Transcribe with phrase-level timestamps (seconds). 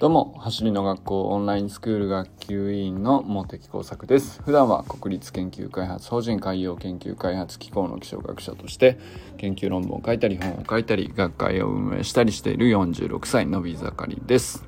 [0.00, 4.40] どうも、走りの学校オンラインスクール学級委員の茂木耕作です。
[4.42, 8.98] 普段は国立研究開発法人海洋研究開発機構の気象学者として
[9.36, 14.64] 研究論文を書いたり本を書いたり学会を運営したりしている46歳のび盛りです。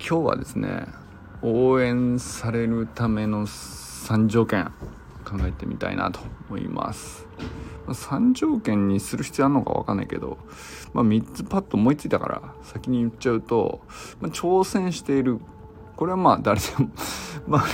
[0.00, 0.88] 今日はですね、
[1.40, 4.72] 応援されるための3条件
[5.24, 7.28] 考えてみたいなと思います。
[7.88, 10.38] 3条件にする必要あるのか分かんないけど、
[10.92, 13.80] まあ、3つパッと思いついたから先に言っちゃうと、
[14.20, 15.40] まあ、挑戦している
[15.96, 16.90] これはまあ誰でも
[17.46, 17.64] まあ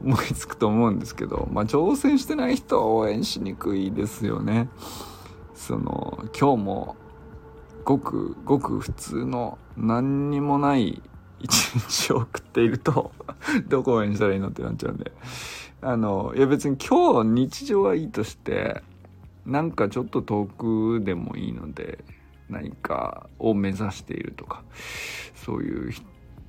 [0.00, 4.68] みんな思いつくと思うんですけど、まあ、挑戦してない人は応援しにくいですよね。
[5.54, 6.96] その今日も
[7.84, 11.02] ごくごく普通の何にもない
[11.40, 13.12] 一日を送っていると
[13.68, 15.12] どこ応援したらいいのってなっちゃうんで
[15.80, 18.82] あのいや別に今日日常はいいとして
[19.46, 21.98] なんかちょっと遠くでもいいので
[22.48, 24.62] 何かを目指しているとか
[25.34, 25.92] そういう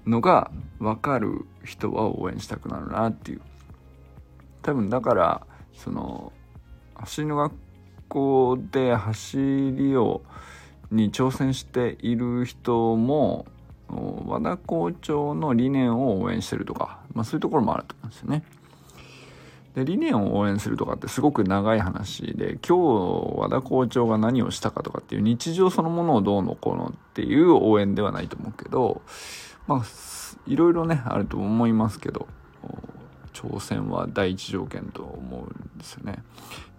[0.06, 3.42] のが分かる人は応援したくなるなっていう
[4.62, 6.32] 多分だからその
[6.96, 7.54] 走りの学
[8.08, 10.22] 校で走りを
[10.92, 13.46] に挑戦している人も
[13.88, 18.44] 和田校長の理念を応援してるとか、まあ、そういうところもあると思うんですよね。
[19.76, 29.02] で理念を応援するとかってすごく長い話で今日和田校長が何をしたかとかっていう日常そのものをどうのこうのっていう応援ではないと思うけど
[29.68, 29.86] まあ
[30.48, 32.28] いろいろねあると思いますけど
[33.34, 36.24] 挑戦は第一条件と思うんですよね。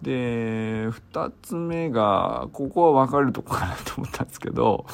[0.01, 4.87] で2つ目がここは分かるとこかなと思ったんですけど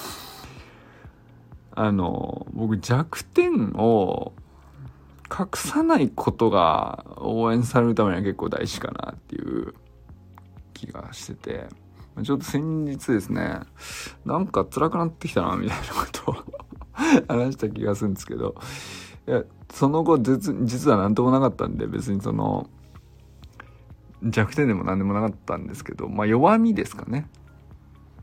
[1.72, 4.34] あの僕弱点を
[5.38, 9.74] 隠さないことが応援されるためには結構大事かなっていう
[10.74, 11.68] 気がしてて、
[12.22, 13.62] ちょっと先日ですね、
[14.26, 16.36] なんか辛くなってきたな、みたいなことを
[17.28, 18.56] 話した気がするんですけど、
[19.28, 22.70] いや、その後実、は何ともなかったんで、別にその、
[24.22, 27.28] 弱点でも何でもなかったんですけど、まあ弱みですかね。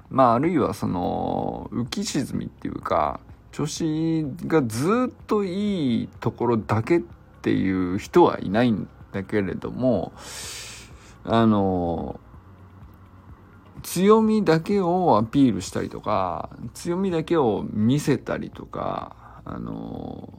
[0.09, 3.21] まああるいはその、浮き沈みっていうか、
[3.53, 7.03] 調子がずっといいところだけっ
[7.43, 10.13] ていう人はいないんだけれども
[11.25, 12.21] あの
[13.83, 20.33] 強みだけをアピールしたりとか強みだけを見せたりとかあの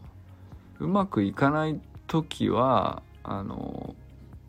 [0.79, 3.95] うまくいかない時はあの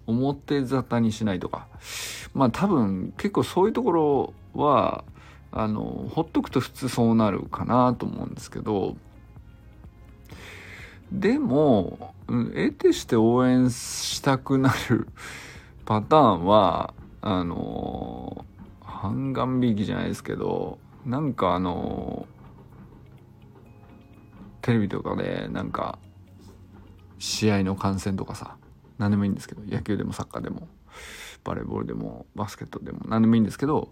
[0.06, 1.68] 表沙汰にしないとか。
[2.34, 5.04] まあ多分結構そういうところは
[5.52, 8.96] あのほっとくと普通そうなるかなと思うんですけど
[11.12, 15.06] でも、うん、得てして応援したくなる
[15.84, 18.46] パターンはあの
[18.82, 22.26] 半眼引きじゃないですけどなんかあの
[24.62, 25.98] テレビとかでなんか
[27.18, 28.56] 試合の観戦とかさ
[28.98, 30.66] 何でもいいんですけど野球でもサッカーでも
[31.44, 33.90] バレーボールでもバスケットでも何でもいいんですけど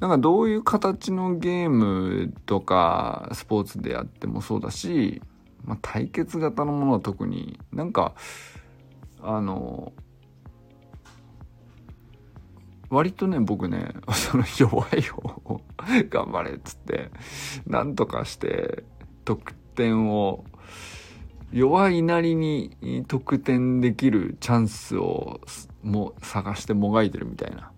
[0.00, 5.20] なんかどういう形のゲームとかスポーツでやってもそうだし、
[5.64, 8.14] まあ、対決型のものは特になんか
[9.20, 9.92] あの
[12.90, 15.60] 割とね僕ね その弱い方を
[16.08, 17.10] 頑張れっつって
[17.66, 18.84] なんとかして
[19.24, 20.44] 得点を
[21.52, 25.40] 弱いなりに得点できるチャンスを
[25.82, 27.72] も探してもがいてるみたいな。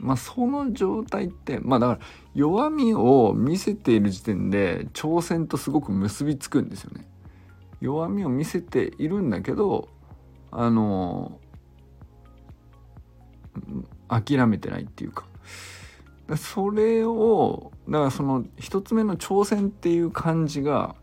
[0.00, 1.98] まあ、その状態って、まあだから
[2.34, 7.08] 弱みを見せている時点で挑戦とすごく結びつくんですよね。
[7.80, 9.88] 弱みを見せているんだけど、
[10.50, 11.38] あの、
[14.08, 15.26] 諦めてないっていうか。
[16.36, 20.96] それを、だからその一つ目の挑戦っていう感じが、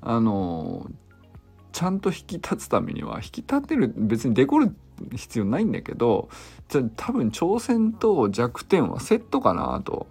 [0.00, 0.90] あの、
[1.72, 4.74] ちゃんと引き立つためには、引き立てる、別にデコる
[5.14, 6.28] 必要ないんだけど
[6.68, 10.06] じゃ多分挑戦と弱点はセットかなと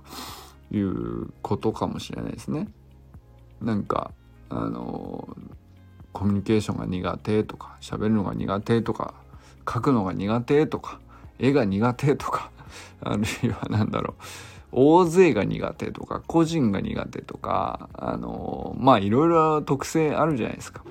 [0.71, 2.67] いうことかもしれないですね。
[3.61, 4.11] なんか
[4.49, 5.37] あの
[6.11, 9.13] コミュニケーションが苦手とか喋るのが苦手とか
[9.67, 10.99] 書くのが苦手とか
[11.39, 12.51] 絵が苦手とか
[13.01, 14.23] あるいは何だろう
[14.71, 20.83] 大勢が苦手とか個人が苦手とかあのまあいろいろ特性あるじゃないですか。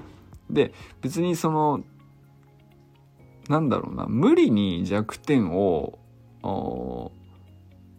[0.50, 1.82] で別にその
[3.48, 5.98] なんだろうな無理に弱点を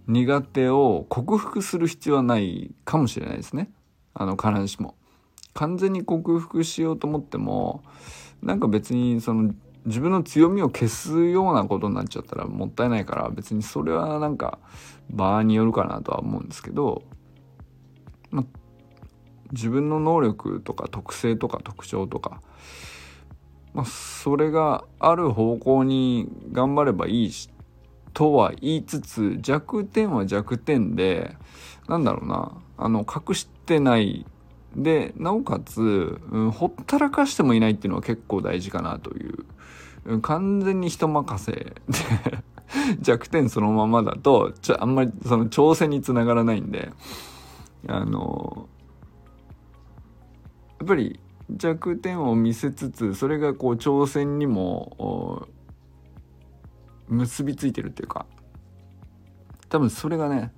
[0.08, 3.72] 苦手を克服する必要はないかもしれないですね
[4.14, 4.96] あの必ずしも。
[5.54, 7.84] 完全に克服しようと思っても
[8.42, 9.54] なんか別にその
[9.86, 14.60] 自分の強みを消すようなことになっちゃったらもったいないから別にそれはなんか
[15.10, 17.04] 場合によるかなとは思うんですけど、
[18.32, 18.46] ま
[19.52, 22.42] 自分の能力とか特性とか特徴とか、
[23.74, 27.50] まあ、それがある方向に頑張ればいいし
[28.14, 31.36] とは言いつつ弱点は弱点で
[31.88, 32.64] なんだろうな。
[32.78, 34.26] あの隠してない
[34.76, 39.46] でなおかつ、うん、ほったらかしてもいないっていうのは結構大事かなという、
[40.06, 41.76] うん、完全に人任せで
[43.00, 46.92] 弱点そのままだとちょあんまりその挑戦につながらないんで
[47.88, 48.68] あの
[50.80, 51.20] やっぱり
[51.56, 55.48] 弱点を見せつつそれがこう挑戦にも
[57.08, 58.26] 結びついてるっていうか
[59.70, 60.52] 多分それがね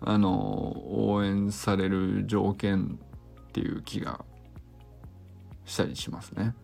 [0.00, 0.76] あの
[1.08, 2.98] 応援される条件
[3.48, 4.24] っていう気が
[5.66, 6.54] したりしますね。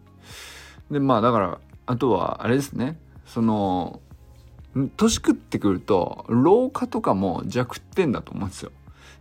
[0.91, 4.01] でまあだからあとはあれですねその
[4.97, 8.73] 年食ってくると老化とかも弱点だと思うんですよ。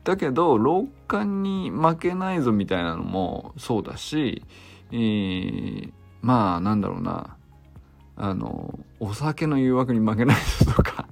[0.05, 4.43] だけど老化に負けないぞみたいなのもそうだし、
[4.91, 5.91] えー、
[6.21, 7.37] まあなんだろうな。
[8.17, 11.05] あのお酒の誘惑に負けないぞとか。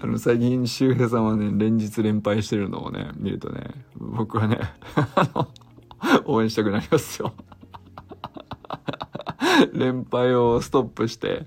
[0.00, 4.58] あの最近周平さんはね連日連敗してるのをね見るとね僕はね
[6.26, 7.32] 応援したくなりますよ。
[9.72, 11.46] 連敗をストップして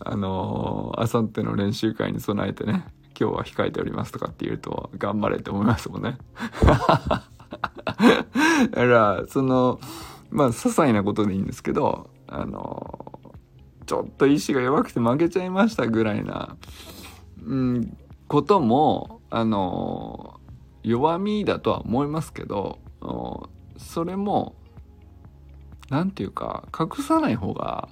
[0.00, 2.86] あのあさっての練習会に備えてね
[3.18, 6.18] 今日は控えておりますとかって言うと頑張れって思いますもんね。
[6.60, 7.22] だ
[8.70, 9.80] からその
[10.30, 13.20] まあ些細なことでいいんですけどあの
[13.86, 16.56] ちょっと意志が弱くて負けちゃいましたぐらいな
[17.46, 17.96] うん、
[18.26, 20.40] こともあの
[20.82, 22.80] 弱みだとは思いますけど
[23.76, 24.56] それも
[25.90, 27.88] 何て言うか隠さない方が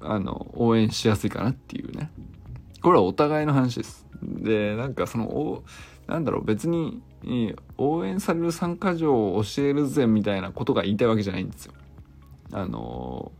[0.00, 2.10] あの応援しやすいかなっていうね。
[2.80, 4.06] これはお互いの話です。
[4.22, 5.62] でなんかその
[6.06, 7.02] なんだろう別に
[7.76, 11.74] 応援される参加条を教えるぜみたいなことが言いたいわけじゃないんですよ。
[12.52, 13.32] あの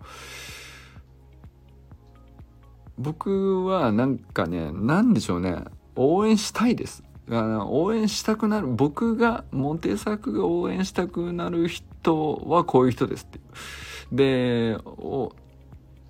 [2.99, 5.65] 僕はなんかね何でしょうね
[5.97, 7.03] 応援したいです。
[7.31, 13.41] 応援したくなる僕がモテ作が応援したくなる人はこういう人ですって
[14.13, 15.33] でお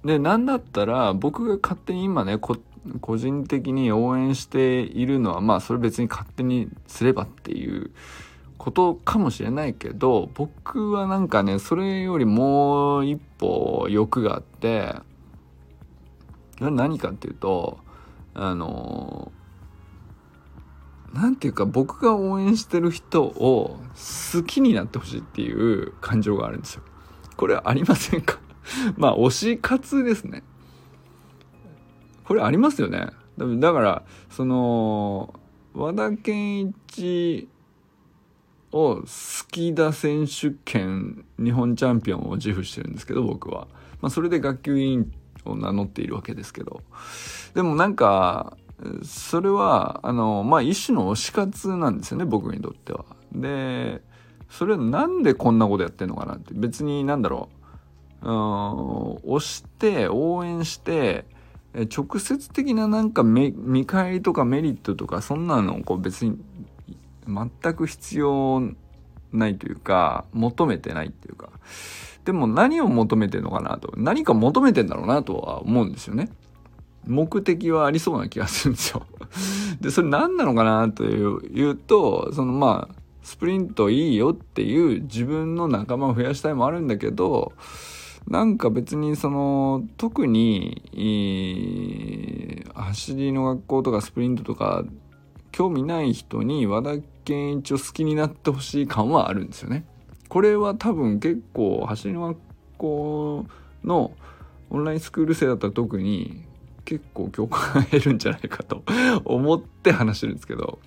[0.04, 2.38] で何だったら僕が勝手に今ね
[3.00, 7.90] 個人的に応援しているのはまあそれ別に勝手にすればっていう
[8.56, 14.94] ことかもしれないけど僕はなんかねそれよりもう一歩欲があって
[16.60, 17.78] 何かっていうと
[18.34, 19.32] あの
[21.12, 23.80] なんていうか僕が応援してる人を
[24.34, 26.82] 好きになってほしいっていう感情があるんですよ。
[27.36, 28.38] これありませんか？
[28.96, 30.42] まあ推し活ですね。
[32.28, 33.08] これありますよね。
[33.38, 35.32] だからその
[35.72, 37.48] 和田健一
[38.70, 39.02] を好
[39.50, 43.66] きだ選手権日本チャンピオンを自負してるんですけど僕は。
[44.02, 45.12] まあ、それで学級委員
[45.46, 46.82] を名乗っているわけですけど
[47.54, 48.56] でもなんか
[49.02, 53.06] それはあのまあ一種の推し活なんですよね僕にとっては。
[53.32, 54.02] で
[54.50, 57.48] それなんでこんなことやってんのかなって別になんだろ
[58.22, 58.34] ううん
[59.36, 61.24] 推して応援して
[61.74, 66.38] 直接的ななんか見返りとかメリットとかそんなのこう別に
[67.26, 68.62] 全く必要
[69.32, 71.50] ないというか求めてないっていうか
[72.28, 73.90] でも何を求めてんのかなと。
[73.96, 76.28] 何か求めてんだろうなとは思うんですよね。
[77.06, 79.06] 目的はありそうな気がするんですよ。
[79.80, 87.54] で、それ何なのかなというと、そのまあ、スプリントいいよっていう自分の仲間を増やしたいもあるんだけど、
[88.28, 90.82] なんか別にその、特に、
[92.74, 94.84] 走りの学校とかスプリントとか、
[95.50, 99.84] 興味ない人に和田健一を好きになってほしい感はあるんですよね。
[100.28, 102.38] これは多分結構走りの学
[102.76, 103.46] 校
[103.82, 104.12] の
[104.70, 106.44] オンラインスクール生だったら特に
[106.84, 108.82] 結構共感が得るんじゃないかと
[109.24, 110.78] 思って話してるんですけど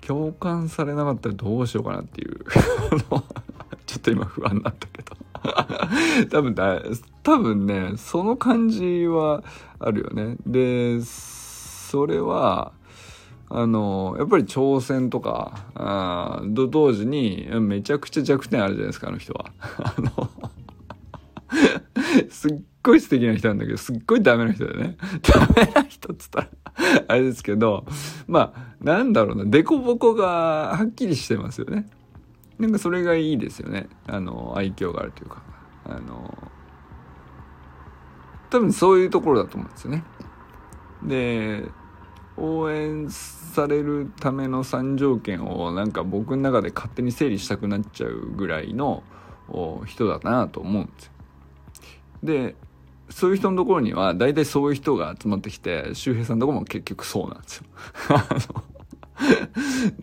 [0.00, 2.44] 共感されなかったらどうしようかなっていう
[3.86, 5.16] ちょっと今不安になったけど
[6.30, 6.82] 多分だ
[7.22, 9.42] 多分ねその感じは
[9.78, 12.72] あるよねでそれは
[13.50, 19.46] あの、やっぱり挑戦とか、あ同時にめちゃくちゃ弱点あるじゃないですか、あの人は。
[19.78, 20.30] あの
[22.28, 24.96] すっごい素敵な人なんだけど、すっごいダメな人だよね。
[25.22, 26.48] ダメな人っつったら
[27.08, 27.86] あれですけど、
[28.26, 31.88] まあ、なんだろうな、デコボコがはっきりしてますよね。
[32.58, 33.88] なんかそれがいいですよね。
[34.06, 35.42] あの、愛嬌があるというか。
[35.84, 36.36] あの、
[38.50, 40.04] 多分そういうところだと思うんですよね。
[41.02, 41.64] で、
[42.36, 49.02] 応援されるための3条件をなんか僕の中で勝手に整理したくなっちゃうぐらいの
[49.86, 51.12] 人だなと思うんですよ。
[52.22, 52.54] で
[53.10, 57.64] そういう人のところには大体そういう人が集まってきて周平さんのとこも結局そうなんですよ。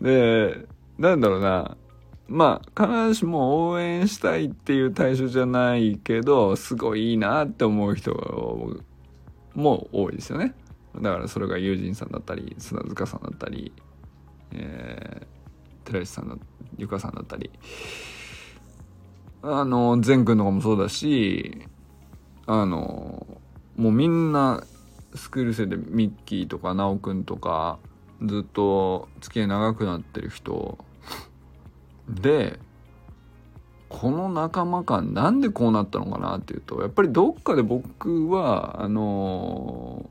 [0.00, 0.66] で
[0.98, 1.76] なんだろうな
[2.28, 8.12] まあ必ずしも応援したいっていう対象じゃないけどすごいいいなって思う人
[9.54, 10.54] も多いですよね。
[11.00, 13.72] だからそれが友人さんだったり砂塚さんだったり、
[14.52, 16.36] えー、寺石さんだ
[16.78, 17.50] ゆかさんだったり
[19.42, 21.62] あの善くんとかもそうだし
[22.46, 23.26] あの
[23.76, 24.64] もうみんな
[25.14, 27.78] スクール生でミッキーとか奈くんとか
[28.22, 30.78] ずっと付き合い長くなってる人
[32.08, 32.58] で
[33.88, 40.08] この仲間感なんでこうなったのかなっていうとやっぱりどっかで僕はあの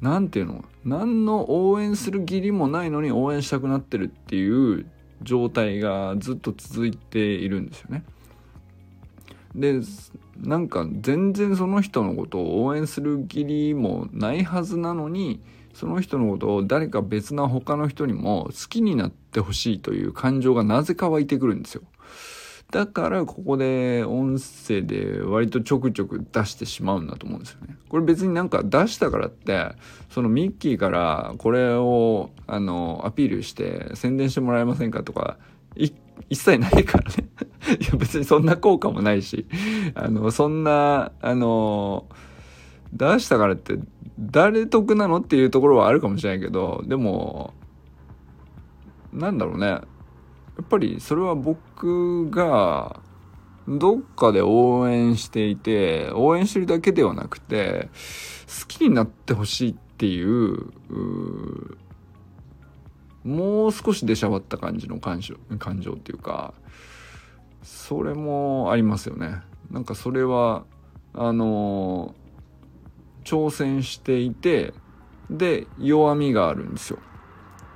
[0.00, 4.86] 何て言うの何の応援する義理もないのに応援したくなってるっていう
[5.22, 8.04] 状態がずっと続いているんですよね。
[9.54, 9.80] で
[10.36, 15.40] なんか全然その人のことを応援する義理もないはずなのに
[15.74, 21.82] その人のことを誰か別な他の人にも好きになってほしいという感情がなぜか湧いてくるんですよ。
[22.70, 27.76] だからここで音声で割とちょくちょく出してしまうんだと思うんですよね。
[27.88, 29.72] これ別になんか出したからって
[30.10, 35.38] そのミッキーからこれをあのアピールして宣伝してもらえませんかとか
[35.76, 35.94] 一
[36.32, 37.28] 切ないからね
[37.80, 39.46] いや別にそんな効果もないし
[39.94, 42.06] あのそんなあの
[42.94, 43.78] 出したからって
[44.18, 47.52] 誰得なのっていうところはあるかもしれないけどでも
[49.12, 49.66] なんだろうね。
[49.66, 49.82] や
[50.62, 53.00] っぱりそれは僕が
[53.66, 57.88] どっかで応援していて応援してるだけではなくて
[58.60, 60.70] 好きになってほしいっていう
[63.24, 66.54] もう少し出しゃばった感じの感情感情っていうか
[67.62, 69.40] それもありますよね。
[69.70, 70.66] なんかそれは
[71.14, 72.14] あの
[73.24, 74.74] 挑戦していて
[75.30, 76.98] で弱みがあるんですよ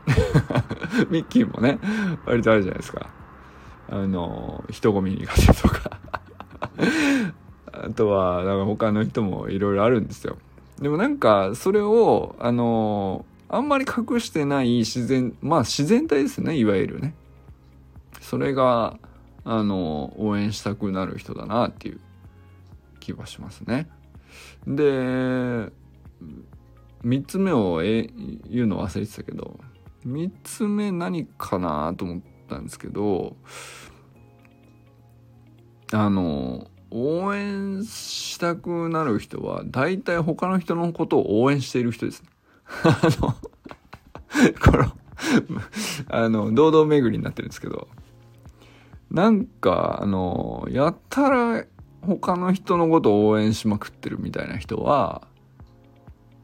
[1.10, 1.78] ミッキーもね、
[2.24, 3.10] 割とあるじゃないですか。
[3.90, 5.98] あの、人混み苦手とか
[7.72, 10.36] あとは、なんか他の人もいろいろあるんですよ。
[10.80, 17.14] でもなんか、それを、あの、あんまり隠してない自然、まあ自然体ですね、いわゆるね。
[18.20, 18.98] それが、
[19.44, 22.00] あの、応援したくなる人だなっていう
[23.00, 23.88] 気はしますね。
[24.66, 25.72] で、
[27.04, 28.08] 3つ目をえ
[28.48, 29.58] 言うの忘れてたけど、
[30.06, 33.36] 3つ目何かなと思ったんですけど
[35.92, 42.24] あの応援したくなる人は大体他の人のことを応援している人です。
[42.84, 43.34] あの
[44.60, 44.92] この
[46.08, 47.88] あの堂々巡りになってるんですけど
[49.10, 51.64] なんかあのやったら
[52.02, 55.26] 他の人のことを応援しまくってるみたいな人は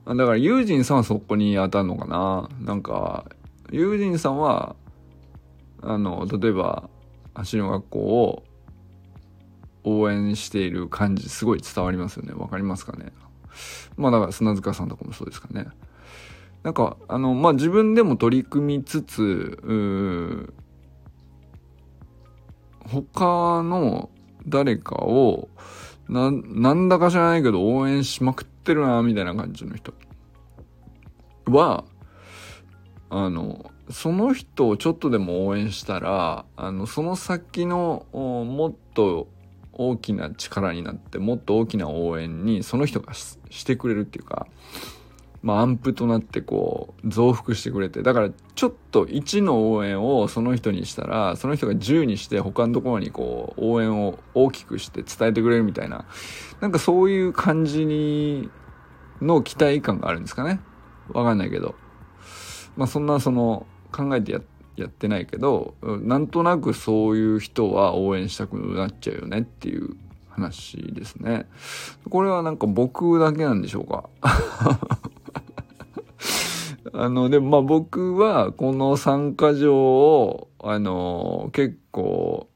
[0.07, 2.51] だからユージンさんはそこに当たるのかな。
[2.61, 3.25] なんか
[3.71, 4.77] 友人さんは
[5.81, 6.91] あの例えば
[7.35, 8.43] 走りの学校を
[9.85, 12.35] 応援している感じすごい伝わりますよね。
[12.35, 13.13] わかりますかね。
[13.97, 15.67] まあだから砂塚さんとかもそうですかね。
[16.63, 20.53] なんかあのまあ自分でも取り組みつつ
[22.87, 24.11] 他の
[24.47, 25.49] 誰かを
[26.09, 29.93] ななんだか知らないけど応援しまくってるなみたいな感じの人。
[31.47, 31.85] は
[33.11, 39.29] あのその人をちょっとでも応援したらあのその先のもっと
[39.73, 44.47] 大きな力になってもっと大きな応援にその人がしてくれるっていうか、
[45.45, 56.07] まあ、アンプとなってこう増幅してくれてだからちょっと1の応援をその人にしたらその人が10にして他のところにこう応援を大きくして伝えてくれるみたいな
[56.63, 58.49] なんかそういう感じに
[59.21, 60.61] の期待感があるんですかね
[61.13, 61.75] わかんないけど。
[62.77, 64.41] まあそんなその考えてや
[64.77, 69.97] やってないけどなんとなくそういう人は応援したくなっちゃうよねっていう
[70.29, 71.47] 話ですね。
[72.11, 74.09] これはなんか僕だけなんでしょうか
[76.95, 82.49] あの、でもまあ僕はこの参加条を、あの、結構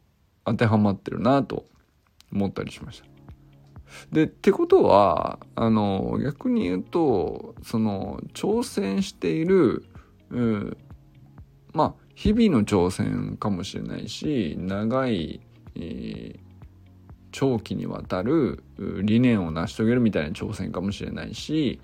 [0.44, 1.64] 当てはまってるなと
[2.32, 3.06] 思ったりしました。
[4.12, 9.84] で、ってことは、あの、逆に言うと、その、挑戦している、
[10.30, 10.76] うん、
[11.72, 15.40] まあ日々の挑戦かもしれないし長い、
[15.76, 16.38] えー、
[17.30, 21.80] 長期にわたる理念を成し遂げるみたいな挑戦かもしれないし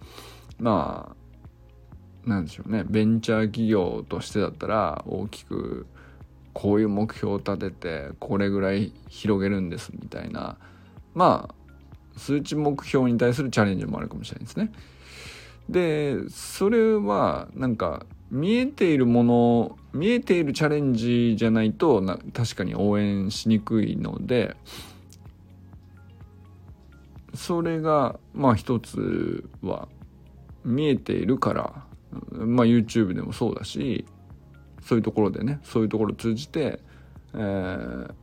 [0.59, 1.24] まあ
[2.27, 5.87] なんでしょうねベンチャー企業としてだったら大きく
[6.53, 10.57] こういう目標を立ててこれぐらい広げるんですみたいな
[11.15, 11.55] まあ
[12.19, 14.73] 数値目標に対するチャレンジもあるかもしれないですね。
[15.69, 24.57] でそれはなんか見えているもの見えているチャレンジじゃないとな確かに応援しにくいので
[27.35, 29.89] それがまあ一つは
[30.65, 31.85] 見えているから
[32.31, 34.07] まあ YouTube でもそうだし
[34.83, 36.81] そういうところでねそういうところを通じて、
[37.35, 38.15] えー、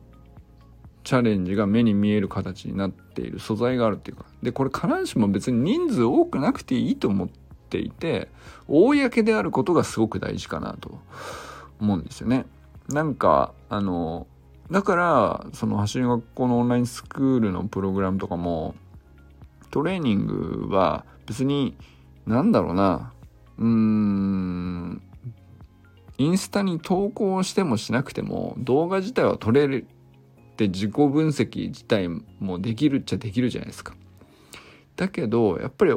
[1.04, 7.28] チャレンジが目に見える形になっている素材があるっていうかでこれ必ずしも別に人数多くなくていいと思っ
[7.68, 8.28] ていて
[8.68, 11.00] 公であることがすごく大事かなと
[11.80, 12.46] 思うんですよね。
[12.88, 14.26] なんかあの
[14.70, 18.74] だからその走り学校のオンラインスクールのプログラムとかも
[19.70, 21.76] トレーニングは別に
[22.26, 23.11] なんだろうな
[23.62, 25.02] うーん
[26.18, 29.86] インスタに投稿してもしなくても動画自体は撮れる
[30.52, 33.94] って自己分析自体もできるっちゃできるじゃないですか。
[34.96, 35.94] だけどやっぱり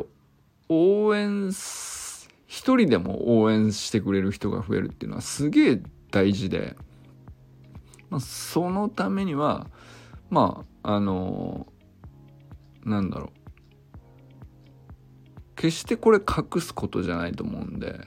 [0.70, 5.82] 応援一人でも応援してくれる人が増えるっていうのはすげえ
[6.12, 6.76] 大事で、
[8.10, 9.68] まあ、そのためには
[10.30, 11.68] まああの
[12.86, 13.45] なんだろう
[15.56, 18.00] 決してこれ隠すことじゃないと思うんで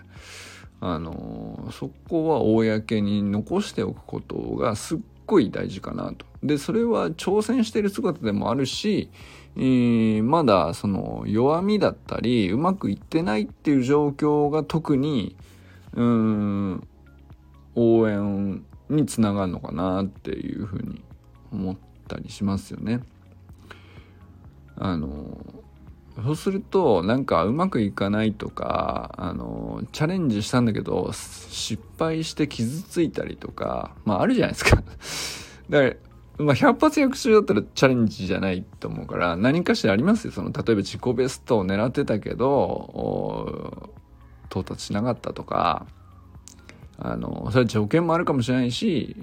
[0.80, 6.26] あのそこは公に残しておくことがすっごい大事かなと。
[6.42, 9.10] でそれは挑戦してる姿でもあるし、
[9.56, 15.36] えー、まだその弱みだったりうまくいってないっていう状況が特に
[15.94, 16.88] うん
[17.74, 21.02] 応援につながるのかなっていうふうに
[21.52, 21.76] 思っ
[22.06, 23.00] たりしますよね。
[24.76, 25.57] あの
[26.24, 34.82] そうするとなんかうまくいかないとかあのチャレンジしたんだけど失敗して傷ついたりとかまああるじゃないですか。
[35.70, 35.94] だから
[36.38, 40.32] まあ、100発100中だったらチャレンジじゃないと思うから何かしらありますよ。
[40.32, 43.90] その例えば自己ベストを狙ってたけど
[44.48, 45.86] 到達しなかったとか
[46.96, 49.16] あのそれは条件もあるかもしれないし、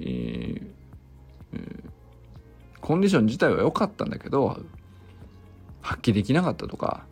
[1.53, 1.89] えー、
[2.81, 4.59] コンディション自体は良かったんだけど
[5.85, 7.05] 発揮できなかったとか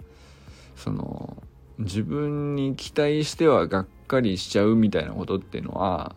[0.76, 1.38] その
[1.78, 6.16] 自分に期待してはがっかりしちゃうみたいなことっていうのは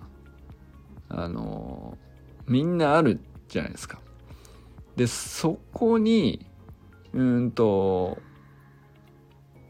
[1.10, 1.98] あの
[2.46, 4.00] みんなあるじゃないですか。
[4.96, 6.46] でそこに
[7.12, 8.18] うんと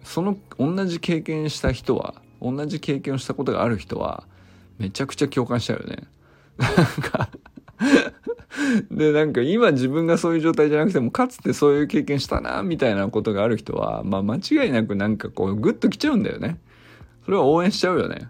[0.04, 4.28] その同じ経験した人は同じ経験をしたことがある人は
[4.78, 6.04] めちゃくちゃ共感しちゃうよね。
[6.58, 7.30] なんか
[8.90, 16.58] で、なんか今自分がそういう状態じゃなくても、かつてそういう経験したな、みたいなことがある人は、まあ間違いなくなんかこう、グッときちゃうんだよね。
[17.24, 18.28] それは応援しちゃうよね。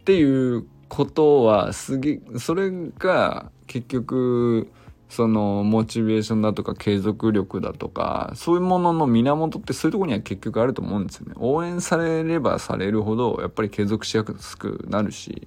[0.00, 4.68] っていうことは、すげ、それが結局、
[5.08, 15.46] そのモチベーションだとか継続力だとかそういうものの源ってそういうとこには結局あると思うんですよね応援されればされるほどやっぱり継続しやすくなるし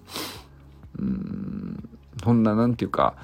[0.98, 1.90] うん
[2.24, 3.16] そんななんていうか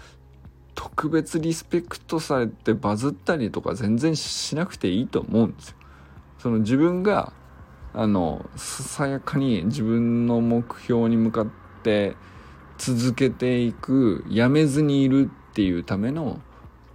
[0.75, 5.75] 特別リスペクトされてバズったりとか全然しなくていいと思うんですよ。
[6.37, 7.33] その自分が
[7.93, 11.47] あのささやかに自分の目標に向かっ
[11.81, 12.15] て
[12.77, 16.41] 続けていくやめずにいるっていうための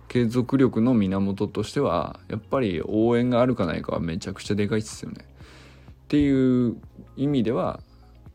[0.09, 5.25] 継続力の源としてはやっぱり応援があるかないかはめちゃくちゃでかいですよね。
[6.05, 6.77] っていう
[7.17, 7.81] 意味では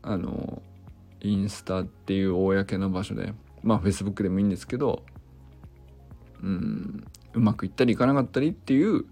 [0.02, 0.62] あの
[1.20, 3.32] インスタっていう公の場所で
[3.62, 5.02] まあフェイスブックでもいいんですけど
[6.42, 7.04] うん。
[7.36, 9.04] うまくいったりいかなかったりっていう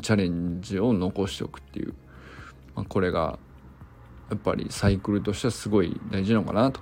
[0.00, 1.94] チャレンジを残しておくっていう、
[2.74, 3.38] まあ、これが
[4.30, 6.80] やっぱりサイクルとしてはすごい大事なのかなと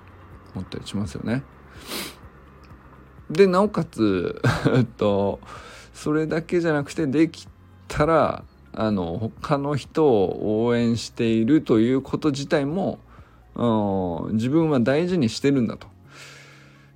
[0.54, 1.42] 思ったりしますよね。
[3.28, 4.40] でなおかつ
[4.96, 5.40] と
[5.92, 7.48] それだけじゃなくてでき
[7.88, 13.00] たらあの他の人を応援しているということ自体も
[14.32, 15.91] 自分は大事にしてるんだと。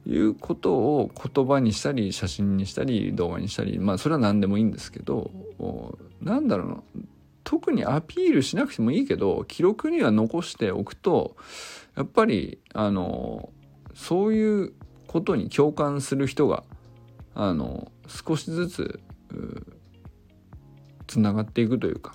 [0.07, 5.31] いうことを言葉にしたり写真にしたり動画にしたりまあそれは何でもいいんですけど
[6.23, 6.83] なんだろうな
[7.42, 11.37] 特にアピールしなくてもいいけど記録には残しておくと
[11.97, 13.51] やっぱりあの
[13.95, 14.73] そういう
[15.07, 16.64] ことに共感する人が
[17.35, 19.01] あの少しずつ
[21.07, 22.14] つながっていくというか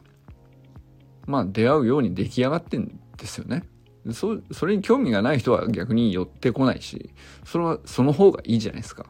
[1.25, 3.63] まあ出会うように出来上がってんですよね。
[4.11, 7.11] そそれに興味がない人は逆に寄ってこないし
[7.45, 9.05] それはその方がいいじゃないですか。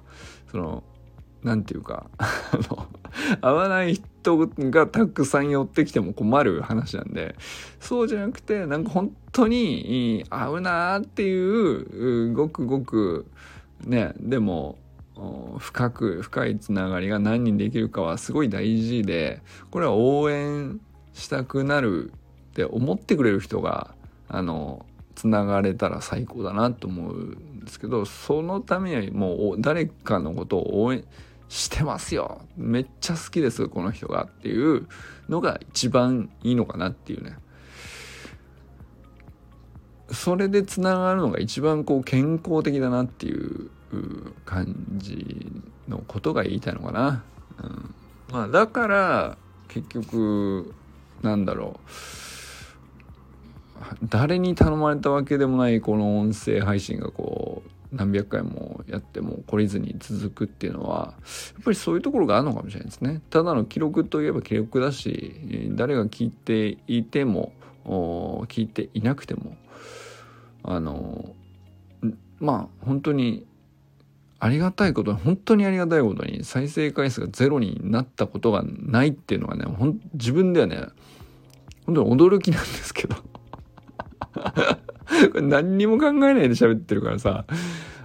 [0.51, 0.83] その
[1.43, 2.87] なんていうかあの
[3.41, 7.35] 合わない人がたくさん寄ってきても困る話なんで
[7.79, 13.25] そうじゃなくてなんか本当に合うなーっていうごくごく
[13.83, 14.77] ねでも
[15.59, 20.79] 深く深いつながりが何人できるかはすごい大事でこれは応援
[21.13, 22.11] したくなる
[22.51, 23.93] って思ってくれる人が
[24.33, 31.03] あのつながれたら最高だなと思うんですけどそのためにはもう誰かのことを応援
[31.49, 32.41] してますよ。
[32.55, 34.87] めっちゃ好きですこの人がっていう
[35.27, 37.37] のが一番いいのかなっていうね。
[40.11, 43.69] それでつながるのが一番こう健康的だなっていう
[44.45, 45.51] 感じ
[45.89, 47.23] のことが言いたいのかな、
[47.61, 47.95] うん、
[48.31, 50.73] まあだから結局
[51.21, 52.30] なんだろう。
[54.03, 61.13] 誰に頼まれたわけでもないこの音声配信がこう何百回もやっても懲りずに続くっていうのは
[61.55, 63.21] やっぱりそういうところがあるのかもしれないですね。
[63.29, 67.53] ただの記録といえば記録だし誰が聞いていても
[67.85, 69.57] 聞いていなくても
[70.63, 71.35] あの
[72.39, 73.45] まあ本当に
[74.39, 79.65] ありがたいことに本当にありがたいことに再生回数がゼロになったことがないっていうのはね
[80.13, 80.87] 自分ではね
[81.85, 83.15] 本当に驚きなんですけど
[85.31, 87.45] これ何にも考えないで喋ってるからさ、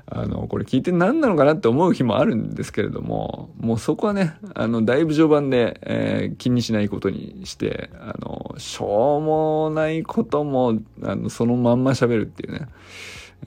[0.09, 12.68] あの、これ聞いて何なのかなって思う日もあるんですけれども、もうそこはね、あの、だいぶ序盤で、えー、気にしないことにして、あの、しょうもないことも、あの、そのまんま喋るっていうね。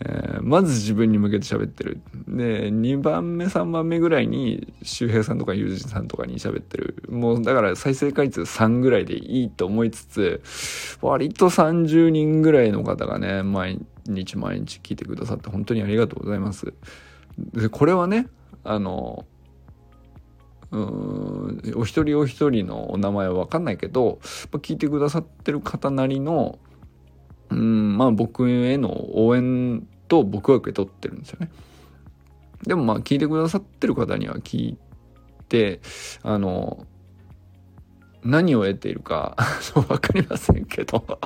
[0.01, 1.99] えー、まず自分に向けて喋ってる。
[2.27, 7.03] で、2番目、3番目ぐらいに、周平さんとかユージさんとかに喋ってる。
[7.09, 10.41] もう、だから再生回数3ぐらいでいいと思いつつ、
[11.01, 16.73] 割と30人ぐらいの方がね、毎日毎日聞いてくださって本当にありがとうございます。
[17.53, 18.27] で、これはね、
[18.63, 19.25] あの、
[20.71, 24.19] うんお一人お一人のお名前は分かんないけど
[24.51, 26.59] 聞いてくださってる方なりの
[27.51, 31.49] うんまあ僕への応援と僕は受け取ってるんですよね。
[32.65, 34.77] でもまあ聞いてくださってる方には聞い
[35.47, 35.79] て
[36.23, 36.85] あの
[38.23, 39.35] 何を得ているか
[39.73, 41.03] 分かりませんけど。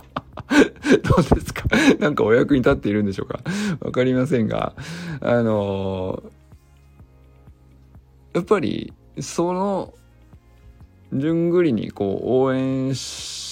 [1.03, 1.63] どうですか？
[1.99, 3.39] なんかお役に立っているんでしょうか？
[3.79, 4.73] 分かりませんが
[5.21, 6.23] あの
[8.33, 9.93] やっぱりその
[11.13, 13.42] 順繰りにこう応援し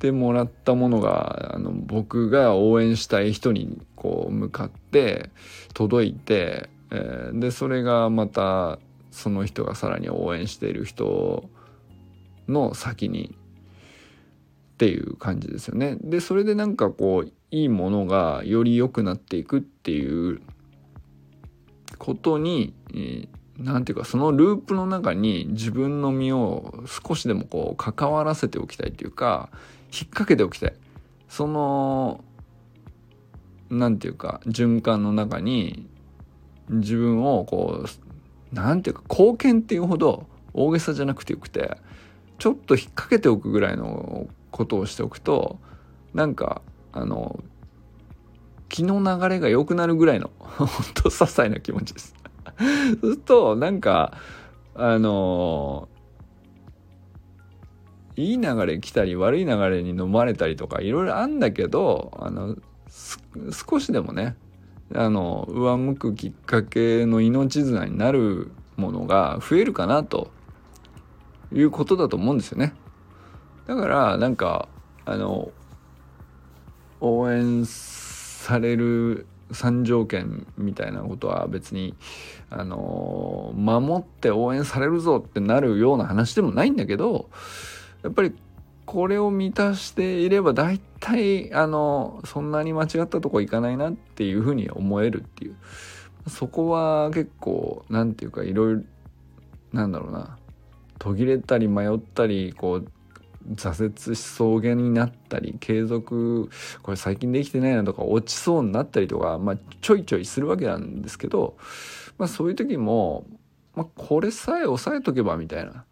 [0.00, 5.30] てもらったものがあの僕が応援したい人にこう向かって
[5.74, 8.78] 届いて、えー、でそれがまた
[9.10, 11.48] その人がさらに応援している人
[12.46, 13.36] の先に
[14.74, 15.96] っていう感じですよね。
[16.00, 20.40] でそれでなんかこういいものがより良くなっていくっていう
[21.98, 29.50] ことに、えー、なんていうかそのループの中に自分の身を少しでもこう関わらせておきたいというか
[29.92, 30.74] 引っ掛けておきたい。
[31.28, 32.24] その
[33.70, 35.88] なんていうか循環の中に
[36.70, 41.76] 自分をこうなんていうか貢献っていうほど大げさじゃなくてよくて
[42.38, 45.58] ちょっと引っ掛けておくぐらいのことをしておくと
[46.14, 47.42] なんかあの
[48.68, 52.14] 気の流れが良くなるぐらいの 本当些細な気持ちです。
[52.58, 54.14] そうするとなんか
[54.74, 55.88] あの
[58.18, 62.56] いい流れ来たり悪い流れに飲まれたりとかいろいろあんだけどあの
[63.52, 64.34] 少しでもね
[64.92, 70.32] あの上向くきっかけの命綱になるものが増えるかなと
[71.52, 72.74] いうことだと思うんですよね。
[73.68, 74.68] だからなんか
[75.04, 75.52] あの
[77.00, 81.94] 応援される3条件みたいなことは別に
[82.50, 87.30] あの守って応援されるぞってなるような話でもないんだけど
[88.02, 88.34] やっぱり
[88.86, 95.56] これを満たしていれば大体あのそんなに間違ったとこ行かないなっていうふうに思えるっていう。
[96.28, 98.82] そこは結構何て言うかいろいろ
[99.72, 100.38] なんだろうな。
[100.98, 102.88] 途切れたり迷ったりこう
[103.54, 106.50] 挫折しそうげになったり継続
[106.82, 111.56] これ最近できてないなとか落ちそうになったりとか、まあ、ちょいちょいするわけなんですけど、
[112.18, 113.26] まあ、そういう時も、
[113.74, 115.84] まあ、これさえ押さえとけばみたいな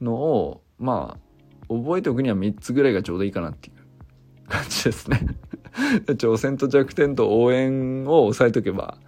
[0.00, 1.27] のをまあ
[1.68, 5.26] 覚えておくには3つぐらいがちょうどいいかなっていう感じですね。
[6.06, 8.98] 挑戦と弱点と応援を押さえとけば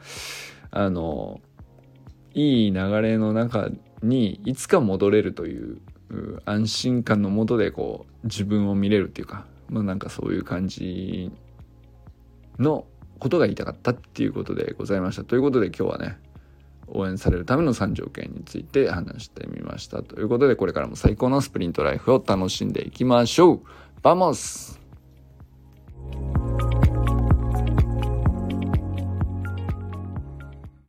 [0.71, 1.41] あの
[2.33, 3.71] いい流れの中
[4.03, 5.81] にいつか戻れるという
[6.45, 11.33] 安心感のもとでこう自分を見れるっていうかまあなんかそういう感じ
[12.59, 12.87] の
[13.19, 15.25] ことが言いたかったっていうことでございました。
[15.25, 16.19] ということで今日はね
[16.93, 20.03] 応援されるための3条件について話してみました。
[20.03, 23.61] ということでこれからも最高のスプリントライフを楽しんでいきましょう。
[24.03, 24.81] Vamos。